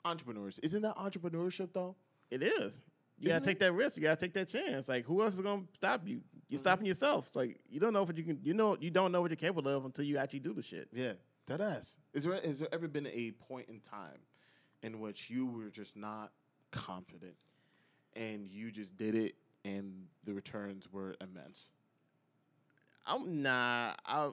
[0.05, 0.59] entrepreneurs?
[0.59, 1.95] Isn't that entrepreneurship though?
[2.29, 2.81] It is.
[3.17, 3.97] You Isn't gotta take that risk.
[3.97, 4.89] You gotta take that chance.
[4.89, 6.21] Like, who else is gonna stop you?
[6.49, 6.59] You're Mhm.
[6.59, 7.27] stopping yourself.
[7.27, 8.39] It's like you don't know what you can.
[8.43, 10.89] You know, you don't know what you're capable of until you actually do the shit.
[10.91, 11.13] Yeah,
[11.45, 11.97] dead ass.
[12.13, 14.19] Is there has there ever been a point in time
[14.81, 16.31] in which you were just not
[16.71, 17.35] confident
[18.15, 21.69] and you just did it and the returns were immense?
[23.05, 23.95] I'm nah.
[24.05, 24.31] I,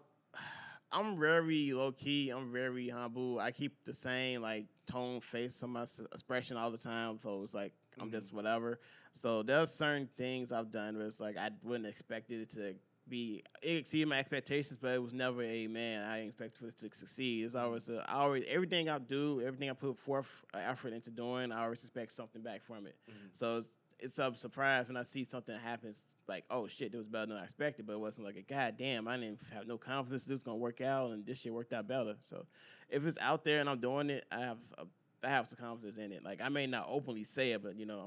[0.92, 2.30] I'm very low key.
[2.30, 3.38] I'm very humble.
[3.38, 7.18] I keep the same like tone, face on my expression all the time.
[7.22, 8.80] So it's like I'm just whatever.
[9.12, 12.74] So there's certain things I've done where it's like I wouldn't expect it to
[13.08, 16.04] be it exceeded my expectations, but it was never a man.
[16.04, 17.44] I didn't expect for this to succeed.
[17.44, 21.10] It's always a, I always everything I do, everything I put forth uh, effort into
[21.10, 22.96] doing, I always expect something back from it.
[23.10, 23.14] Mhm.
[23.32, 23.62] So
[24.00, 27.36] it's a surprise when I see something happens like, oh shit, it was better than
[27.36, 30.32] I expected, but it wasn't like a god damn, I didn't have no confidence this
[30.32, 32.14] was gonna work out and this shit worked out better.
[32.24, 32.46] So
[32.88, 34.84] if it's out there and I'm doing it, I have a,
[35.24, 36.24] I have some confidence in it.
[36.24, 37.98] Like I may not openly say it, but you know,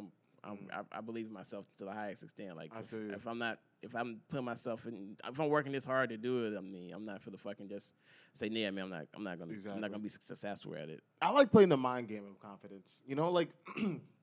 [0.44, 0.74] I'm, I'm mm.
[0.74, 2.56] I, I believe in myself to the highest extent.
[2.56, 6.10] Like if, if I'm not if I'm putting myself in if I'm working this hard
[6.10, 7.94] to do it, I mean I'm not for the fucking just
[8.34, 11.02] say, yeah, man, I'm not I'm not gonna I'm not gonna be successful at it.
[11.22, 13.02] I like playing the mind game of confidence.
[13.06, 13.50] You know, like,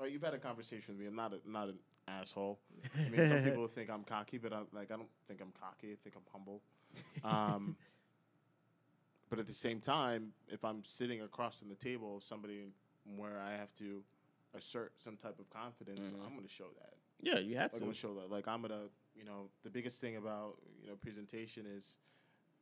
[0.00, 1.06] right, you've had a conversation with me.
[1.06, 2.58] I'm not a, not an asshole.
[3.06, 5.92] I mean, some people think I'm cocky, but I'm like I don't think I'm cocky.
[5.92, 6.62] I think I'm humble.
[7.24, 7.76] Um,
[9.30, 12.66] but at the same time, if I'm sitting across from the table of somebody
[13.16, 14.02] where I have to
[14.54, 16.24] assert some type of confidence, Mhm.
[16.26, 16.94] I'm going to show that.
[17.22, 17.84] Yeah, you have Like, I'm to.
[17.84, 18.30] going to show that.
[18.30, 21.96] Like I'm gonna, you know, the biggest thing about you know presentation is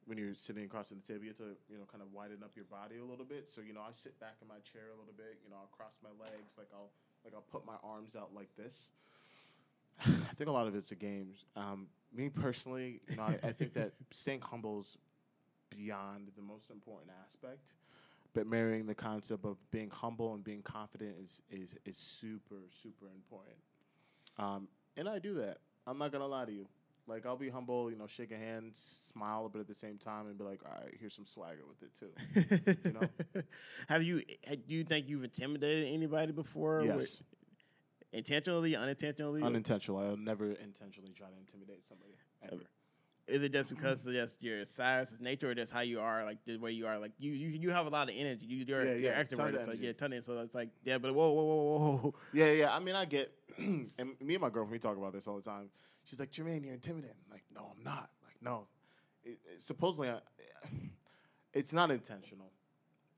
[0.05, 2.43] when you're sitting across from the table, you have to, you know, kind of widen
[2.43, 3.47] up your body a little bit.
[3.47, 5.39] So you know, I sit back in my chair a little bit.
[5.45, 6.91] You know, I'll cross my legs, like I'll
[7.29, 8.89] like I'll put my arms out like this.
[10.01, 11.45] I think a lot of it's the games.
[11.57, 14.97] Um, me personally, you know, I, I think that staying humble is
[15.69, 17.73] beyond the most important aspect.
[18.35, 23.07] But marrying the concept of being humble and being confident is is is super super
[23.15, 23.57] important.
[24.39, 25.59] Um, and I do that.
[25.87, 26.67] I'm not gonna lie to you.
[27.09, 30.27] Like I'll be humble, you know, shake a hand, smile, but at the same time,
[30.27, 32.79] and be like, all right, here's some swagger with it too.
[32.85, 33.43] you know?
[33.89, 34.21] have you?
[34.21, 36.81] Do you think you've intimidated anybody before?
[36.81, 37.23] with- yes,
[38.13, 39.43] intentionally, unintentionally.
[39.43, 39.99] unintentional.
[39.99, 42.69] I'll never intentionally try to intimidate somebody ever.
[43.27, 46.39] Is it just because of just your size, nature, or just how you are, like
[46.47, 46.99] the way you are?
[46.99, 48.47] Like you, you, you have a lot of energy.
[48.47, 50.25] You, you're, Yeah, you're yeah, tons of extroverted, so yeah, ton of.
[50.25, 52.15] So it's like, yeah, but whoa, whoa, whoa, whoa, whoa.
[52.33, 52.75] Yeah, yeah.
[52.75, 53.87] I mean, I get, and
[54.23, 55.69] me and my girlfriend, we talk about this all the time.
[56.09, 57.17] She's like, Jermaine, you're intimidating.
[57.27, 58.09] I'm like, no, I'm not.
[58.25, 58.67] Like, no.
[59.25, 60.21] It, it- supposedly, I,
[61.53, 62.51] it's not intentional.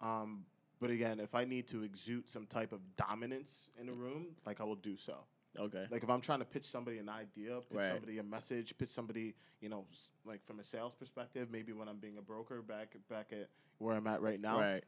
[0.01, 0.45] Um,
[0.81, 4.61] but again, if I need to exude some type of dominance in a room, like
[4.61, 5.19] I will do so.
[5.59, 5.87] Okay.
[5.91, 7.89] Like if I'm trying to pitch somebody an idea, pitch Right.
[7.93, 9.85] somebody a message, pitch somebody, you know,
[10.25, 13.49] like from a sales perspective, maybe when I'm being a broker back back at
[13.79, 14.83] where I'm at right now, Right.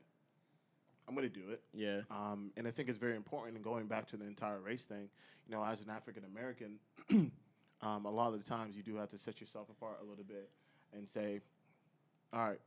[1.07, 1.63] I'm going to do it.
[1.75, 2.01] Yeah.
[2.11, 3.57] Um, and I think it's very important.
[3.57, 5.09] And going back to the entire race thing,
[5.47, 6.79] you know, as an African American,
[7.83, 10.25] um, a lot of the times you do have to set yourself apart a little
[10.25, 10.49] bit
[10.97, 11.41] and say,
[12.33, 12.61] all right,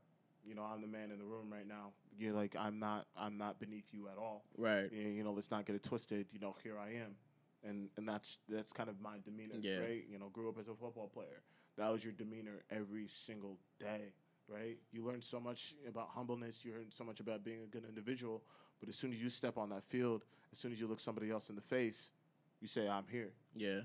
[0.48, 1.92] you know, I'm the man in the room right now.
[2.18, 4.44] You're like, I'm not, I'm not beneath you at all.
[4.58, 4.90] Right.
[4.92, 6.28] Y- You know, let's not get it twisted.
[6.32, 7.16] You know, here I am,
[7.64, 9.80] and and that's that's kind of my demeanor, Yeah.
[9.80, 10.04] right?
[10.10, 11.42] You know, grew up as a football player.
[11.78, 14.14] That was your demeanor every single day,
[14.48, 14.78] right?
[14.94, 16.64] You learned so much about humbleness.
[16.64, 18.42] You learned so much about being a good individual.
[18.80, 20.24] But as soon as you step on that field,
[20.54, 22.12] as soon as you look somebody else in the face,
[22.62, 23.82] you say, "I'm here." Yeah.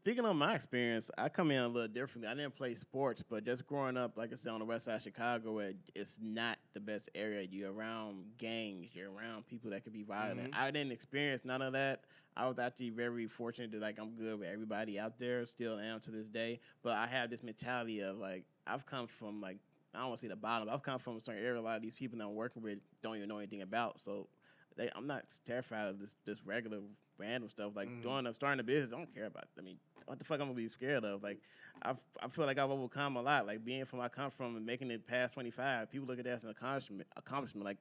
[0.00, 2.28] Speaking of my experience, I come in a little differently.
[2.28, 4.96] I didn't play sports, but just growing up, like I said, on the west side
[4.96, 7.46] of Chicago, it, it's not the best area.
[7.48, 10.50] You're around gangs, you're around people that could be violent.
[10.50, 10.58] Mhm.
[10.58, 12.04] I didn't experience none of that.
[12.36, 16.00] I was actually very fortunate that like I'm good with everybody out there, still am
[16.00, 16.60] to this day.
[16.82, 19.58] But I have this mentality of like I've come from like
[19.94, 20.66] I don't want to say the bottom.
[20.66, 21.58] but I've come from a certain area.
[21.58, 24.00] A lot of these people that I'm working with don't even know anything about.
[24.00, 24.28] So
[24.76, 26.80] they, I'm not terrified of this this regular
[27.18, 28.02] random stuff like Mm.
[28.02, 28.92] doing starting a business.
[28.92, 29.48] I don't care about.
[29.58, 31.22] I mean, what the fuck I'm gonna be scared of?
[31.22, 31.40] Like,
[31.82, 33.46] I I feel like I've overcome a lot.
[33.46, 36.24] Like being from where I come from and making it past 25, people look at
[36.24, 37.06] that as an accomplishment.
[37.16, 37.64] Accomplishment.
[37.64, 37.78] Like,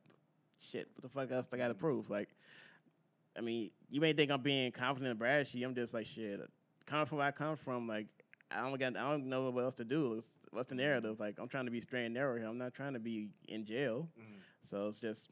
[0.59, 0.89] shit.
[0.95, 1.79] What the fuck else I got to Mm.
[1.79, 2.09] prove?
[2.09, 2.29] Like,
[3.37, 5.63] I mean, you may think I'm being confident and brashy.
[5.63, 6.39] I'm just like shit.
[6.85, 8.07] Coming from where I come from, like.
[8.49, 8.95] I don't got.
[8.95, 10.13] I don't know what else to do.
[10.13, 11.19] It's- what's the narrative?
[11.19, 12.47] Like I'm trying to be straight and narrow here.
[12.47, 14.09] I'm not trying to be in jail.
[14.61, 15.29] So it's just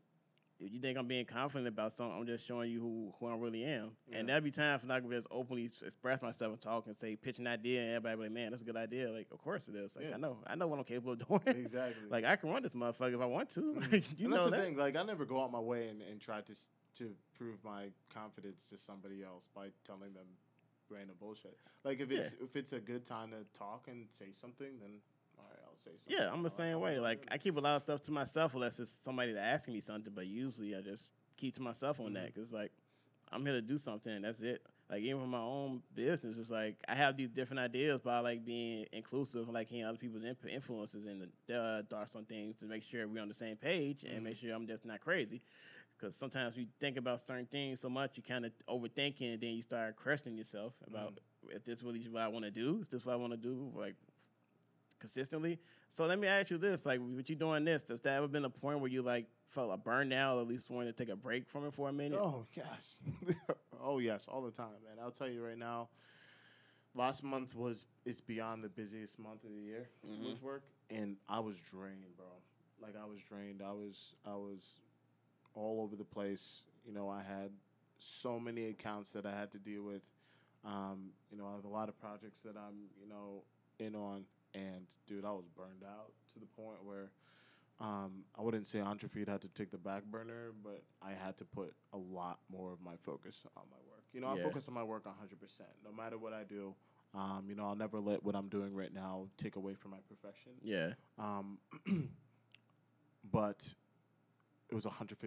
[0.60, 3.36] if you think I'm being confident about something, I'm just showing you who, who I
[3.36, 3.92] really am.
[4.08, 4.18] Yeah.
[4.20, 7.16] And there'll be time for I can just openly express myself and talk and say,
[7.18, 9.12] pitch an idea, and everybody be like, man, that's a good idea.
[9.12, 9.96] Like, of course it is.
[9.96, 10.16] Like, Yeah.
[10.16, 11.58] I know, I know what I'm capable of doing.
[11.58, 12.08] Exactly.
[12.10, 13.62] like, I can run this motherfucker if I want to.
[13.62, 13.92] Mm-hmm.
[13.92, 14.64] Like, you and know that's the that.
[14.64, 14.78] thing.
[14.78, 16.54] Like, I never go out my way and, and try to
[17.00, 20.24] to prove my confidence to somebody else by telling them
[20.90, 21.58] random bullshit.
[21.84, 24.92] Like, if it's if it's a good time to talk and say something, then
[25.38, 26.18] all right, I'll say something.
[26.18, 27.00] Yeah, I'm the same way.
[27.00, 27.28] Like.
[27.32, 30.14] I keep a lot of stuff to myself unless it's somebody that asking me something.
[30.16, 32.40] But usually, I just keep to myself on that mm-hmm.
[32.40, 32.72] 'cause that because, like,
[33.32, 34.62] I'm here to do something, and that's it.
[34.90, 38.20] Like, even for my own business, it's like I have these different ideas, but I
[38.20, 42.58] like being inclusive, like hearing other people's input, influences and the uh, thoughts on things
[42.58, 44.24] to make sure we're on the same page and mm-hmm.
[44.26, 45.42] make sure I'm just not crazy.
[45.98, 49.52] Because sometimes you think about certain things so much, you kind of overthinking, and then
[49.56, 51.56] you start questioning yourself about mm-hmm.
[51.56, 52.80] if this really is what I want to do.
[52.82, 53.72] Is this what I want to do?
[53.74, 53.96] Like
[55.00, 55.60] consistently.
[55.90, 58.46] So let me ask you this: like, with you doing this, has there ever been
[58.46, 61.16] a point where you like felt a burnout, or at least wanted to take a
[61.18, 62.20] break from it for a minute?
[62.22, 63.00] Oh yes,
[63.84, 64.98] oh yes, all the time, man.
[65.04, 65.90] I'll tell you right now.
[66.94, 70.24] Last month was it's beyond the busiest month of the year Mhm.
[70.26, 72.26] with work, and I was drained, bro.
[72.82, 73.62] Like I was drained.
[73.62, 74.82] I was I was
[75.54, 76.64] all over the place.
[76.86, 77.52] You know, I had
[77.98, 80.04] so many accounts that I had to deal with.
[80.64, 83.44] Um, you know, I have a lot of projects that I'm you know
[83.80, 87.12] in on, and dude, I was burned out to the point where
[87.80, 91.46] um, I wouldn't say Entrefeed had to take the back burner, but I had to
[91.46, 94.04] put a lot more of my focus on my work.
[94.14, 95.12] You know, I focus on my work 100%.
[95.84, 96.74] No matter what I do,
[97.14, 99.98] um, you know, I'll never let what I'm doing right now take away from my
[100.08, 100.54] profession.
[100.64, 101.58] Yeah, Um,
[103.32, 103.74] but
[104.70, 105.18] it was 150%.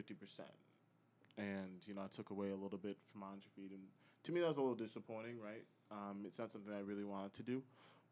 [1.36, 3.70] And, you know, I took away a little bit from Entrefeed.
[3.72, 3.82] And
[4.24, 5.64] to me, that was a little disappointing, right?
[5.90, 7.62] Um, it's not something I really wanted to do.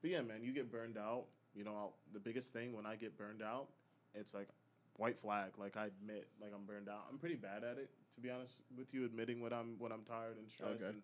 [0.02, 1.24] But yeah, man, you get burned out.
[1.54, 3.68] You know, I'll, the biggest thing when I get burned out,
[4.14, 4.48] it's like
[4.96, 5.52] white flag.
[5.58, 7.06] Like I admit, like I'm burned out.
[7.10, 10.02] I'm pretty bad at it, to be honest with you, admitting when I'm when I'm
[10.02, 10.82] tired and stressed.
[10.82, 10.86] Okay.
[10.86, 11.02] And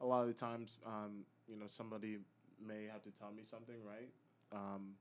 [0.00, 2.18] a lot of the times, um, you know, somebody
[2.64, 4.08] may have to tell me something, right?
[4.52, 4.92] Um,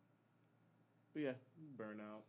[1.13, 1.31] but yeah,
[1.77, 2.23] burnout.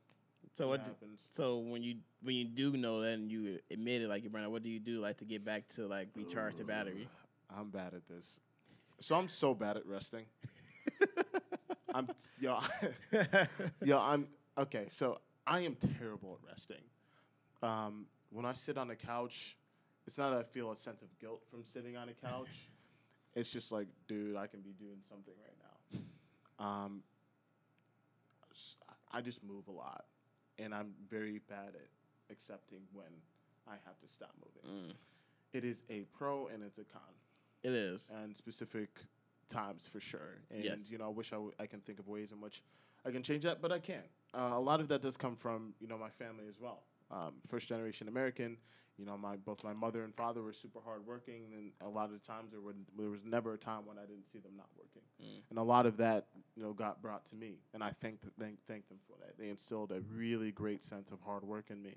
[0.53, 0.85] So what?
[0.85, 1.21] Do, happens?
[1.31, 4.51] so when you when you do know that and you admit it, like you're burnout,
[4.51, 7.09] what do you do like to get back to like recharge the battery?
[7.57, 8.41] I'm bad at this.
[9.01, 10.25] So I'm so bad at resting.
[11.95, 12.09] I'm
[12.41, 12.59] yo,
[13.85, 13.99] yo.
[13.99, 14.27] I'm
[14.59, 14.87] okay.
[14.91, 16.83] So I am terrible at resting.
[17.63, 19.57] Um, when I sit on a couch,
[20.07, 22.69] it's not that I feel a sense of guilt from sitting on a couch.
[23.35, 25.57] it's just like, dude, I can be doing something right
[26.59, 26.65] now.
[26.67, 27.03] Um,
[29.13, 30.05] I just move a lot,
[30.59, 31.89] and I'm very bad at
[32.31, 33.07] accepting when
[33.69, 34.89] I have to stop moving.
[34.89, 34.95] Mm,
[35.53, 37.03] It is a pro and it's a con
[37.63, 38.13] it is.
[38.23, 38.89] and specific
[39.49, 40.41] times for sure.
[40.51, 40.91] And Yes.
[40.91, 42.63] you know, I wish I, w- I can think of ways in which
[43.05, 44.07] I can change that, but I can't.
[44.33, 46.83] Uh, a lot of that does come from you know my family as well.
[47.11, 48.57] Um, first generation American.
[48.97, 52.13] You know, my both my mother and father were super hardworking, and a lot of
[52.13, 54.69] the times there were there was never a time when I didn't see them not
[54.79, 55.03] working.
[55.21, 55.41] Mm.
[55.51, 56.27] And a lot of that
[56.57, 59.37] you know got brought to me, and I thank thank thank them for that.
[59.37, 61.97] They instilled a really great sense of hard work in me.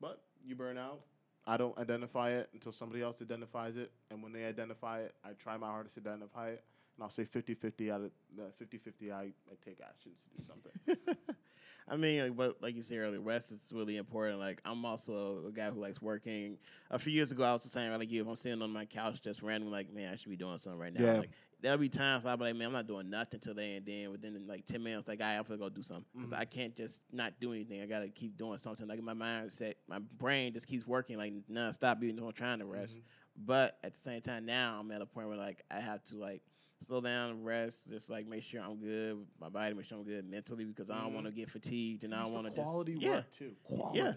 [0.00, 1.02] But you burn out,
[1.46, 3.92] I don't identify it until somebody else identifies it.
[4.10, 6.64] And when they identify it, I try my hardest to identify it.
[7.02, 9.32] And I'll say 50 50 out of the 50 50, I, I
[9.64, 11.16] take actions to do something.
[11.88, 14.38] I mean, like, but like you said earlier, rest is really important.
[14.38, 16.58] Like, I'm also a guy who likes working.
[16.92, 18.84] A few years ago, I was just saying, like, you, if I'm sitting on my
[18.84, 21.04] couch just randomly, like, man, I should be doing something right now.
[21.04, 21.18] Yeah.
[21.18, 24.12] Like, there'll be times I'll be like, man, I'm not doing nothing today, and then
[24.12, 26.04] within like 10 minutes, like, I have to go do something.
[26.16, 26.32] Mhm.
[26.38, 27.82] I can't just not do anything.
[27.82, 28.86] I gotta keep doing something.
[28.86, 32.64] Like my mindset, my brain just keeps working like nonstop, even though I'm trying to
[32.64, 33.00] rest.
[33.36, 36.16] But at the same time, now I'm at a point where like I have to
[36.16, 36.42] like
[36.82, 40.04] slow down, rest, just like make sure I'm good, with my body, make sure I'm
[40.04, 42.92] good mentally because I don't want to get fatigued and I don't want to quality
[42.92, 43.52] just, yeah, work too.
[43.64, 44.16] Quality.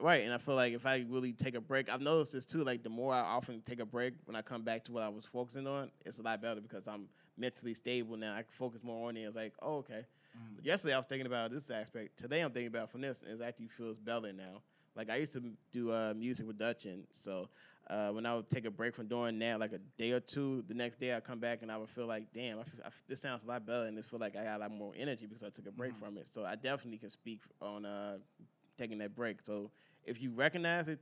[0.00, 2.64] Right, and I feel like if I really take a break, I've noticed this too.
[2.64, 5.08] Like the more I often take a break, when I come back to what I
[5.08, 8.32] was focusing on, it's a lot better because I'm mentally stable now.
[8.32, 9.20] I can focus more on it.
[9.20, 10.04] It's like, oh, okay.
[10.36, 10.64] Mm.
[10.64, 12.18] Yesterday I was thinking about this aspect.
[12.18, 14.62] Today I'm thinking about from this, and it actually feels better now.
[14.96, 17.48] Like I used to do uh, music production, so
[17.88, 20.64] uh, when I would take a break from doing that, like a day or two,
[20.68, 22.88] the next day I come back and I would feel like, damn, I f- I
[23.08, 25.26] this sounds a lot better, and it feel like I got a lot more energy
[25.26, 25.98] because I took a break Mhm.
[25.98, 26.28] from it.
[26.28, 28.18] So I definitely can speak on uh,
[28.78, 29.42] taking that break.
[29.42, 29.70] So
[30.04, 31.00] if you recognize it,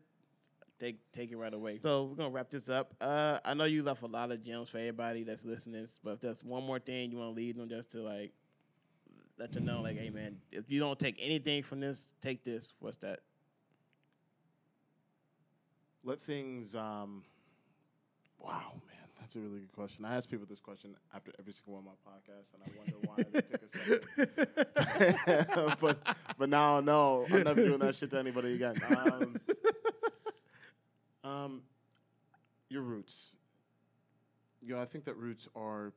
[0.79, 1.79] take take it right away.
[1.83, 2.95] So we're gonna wrap this up.
[3.01, 6.21] Uh, I know you left a lot of gems for everybody that's listening, but if
[6.21, 8.33] there's one more thing you want to leave them just to like
[9.39, 12.73] let them know, like, hey man, if you don't take anything from this, take this.
[12.79, 13.21] What's that?
[16.03, 16.75] Let things.
[16.75, 17.23] Um,
[18.39, 20.05] wow, man, that's a really good question.
[20.05, 22.97] I ask people this question after every single one of my podcasts, and I wonder
[23.07, 23.63] why they take
[24.67, 25.77] a second.
[25.81, 25.99] but
[26.39, 28.81] but now know I'm never doing that shit to anybody again.
[28.89, 29.41] Um,
[31.23, 31.63] um,
[32.71, 33.37] your roots.
[34.63, 35.93] You know, I think that roots are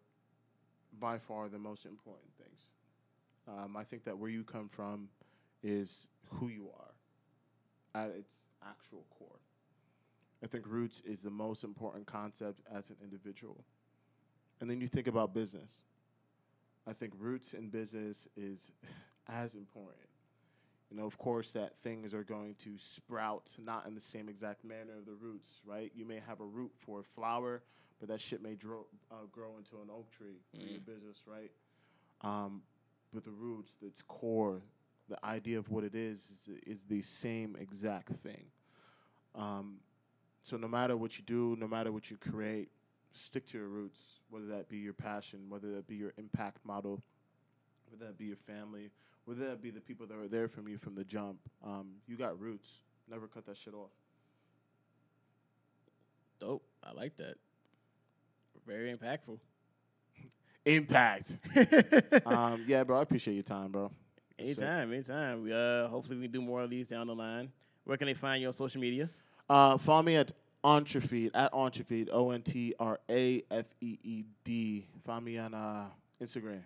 [0.99, 2.67] by far the most important things.
[3.47, 5.09] Um, I think that where you come from
[5.63, 9.39] is who you are at its actual core.
[10.43, 13.63] I think roots is the most important concept as an individual.
[14.59, 15.81] And then you think about business.
[16.85, 18.71] I think roots in business is
[19.29, 20.09] as important.
[20.91, 24.63] You know, of course, that things are going to sprout not in the same exact
[24.63, 25.91] manner of the roots, right?
[25.95, 27.63] You may have a root for a flower,
[27.99, 31.51] but that shit may dro- uh, grow into an oak tree for your business, right?
[32.21, 32.61] Um,
[33.13, 34.61] but the roots, its core,
[35.09, 38.45] the idea of what it is, is, is the same exact thing.
[39.35, 39.77] Um,
[40.43, 42.69] so no matter what you do, no matter what you create,
[43.13, 44.19] stick to your roots.
[44.29, 47.01] Whether that be your passion, whether that be your impact model,
[47.89, 48.91] whether that be your family,
[49.23, 51.37] whether that be the people that were there from you from the jump.
[51.65, 52.67] Um, you got roots.
[53.09, 53.91] Never cut that shit off.
[56.41, 56.63] Dope.
[56.83, 57.35] I like that.
[58.67, 59.39] Very impactful.
[60.65, 61.37] Impact.
[62.25, 62.99] um, yeah, bro.
[62.99, 63.91] I appreciate your time, bro.
[64.37, 65.43] Anytime, anytime.
[65.43, 67.51] We, uh, hopefully we can do more of these down the line.
[67.85, 69.09] Where can they find you on social media?
[69.49, 70.31] Uh, follow me at
[70.63, 74.87] Ontrafeed at Ontrafeed O N T R A F E E D.
[75.05, 75.87] Find me on uh,
[76.21, 76.61] Instagram.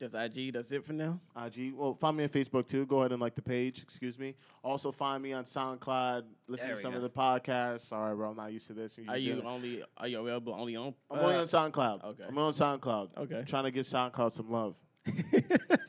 [0.00, 0.52] Just IG.
[0.52, 1.18] That's it for now.
[1.44, 1.72] IG.
[1.74, 2.86] Well, find me on Facebook too.
[2.86, 3.82] Go ahead and like the page.
[3.82, 4.36] Excuse me.
[4.62, 6.22] Also find me on SoundCloud.
[6.46, 7.80] Listen There to some of the podcasts.
[7.80, 8.30] Sorry, bro.
[8.30, 8.96] I'm not used to this.
[8.96, 9.82] I'm Are you doing only?
[9.96, 10.94] Are you available only on?
[11.10, 12.04] I'm only uh, on SoundCloud.
[12.04, 12.24] okay.
[12.28, 13.08] I'm on SoundCloud.
[13.18, 13.42] Okay.
[13.44, 14.76] trying to give SoundCloud some love.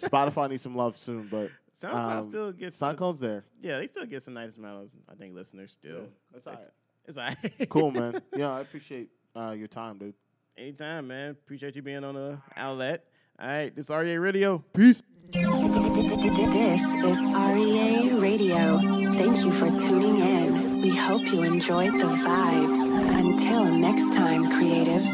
[0.01, 1.49] Spotify needs some love soon, but
[1.81, 2.79] SoundCloud um, still gets.
[2.79, 3.43] SoundCloud's there.
[3.61, 6.03] yeah, they still get some nice amount of I think listeners still.
[6.33, 6.71] that's Like, all right.
[7.07, 7.23] It's all
[7.59, 7.69] right.
[7.69, 8.21] Cool, man.
[8.35, 10.13] Yeah, I appreciate uh, your time, dude.
[10.57, 11.31] Anytime, man.
[11.31, 13.05] Appreciate you being on the outlet.
[13.39, 14.63] All right, this is REA Radio.
[14.73, 15.01] Peace.
[15.31, 18.77] This is REA Radio.
[19.13, 20.81] Thank you for tuning in.
[20.81, 22.79] We hope you enjoyed the vibes.
[23.19, 25.07] Until next time, creatives.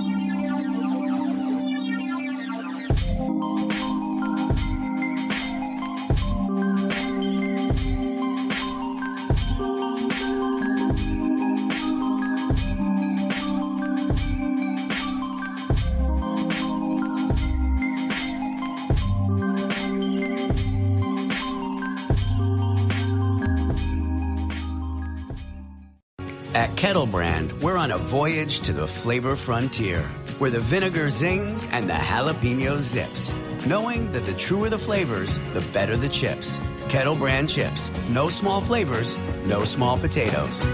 [26.96, 30.04] Kettle Brand, we're on a voyage to the flavor frontier,
[30.40, 33.36] where the vinegar zings and the jalapeno zips.
[33.68, 36.62] Knowing that the truer the flavors, the better the chips.
[36.88, 37.92] Kettle Brand chips.
[38.08, 40.66] No small flavors, no small potatoes.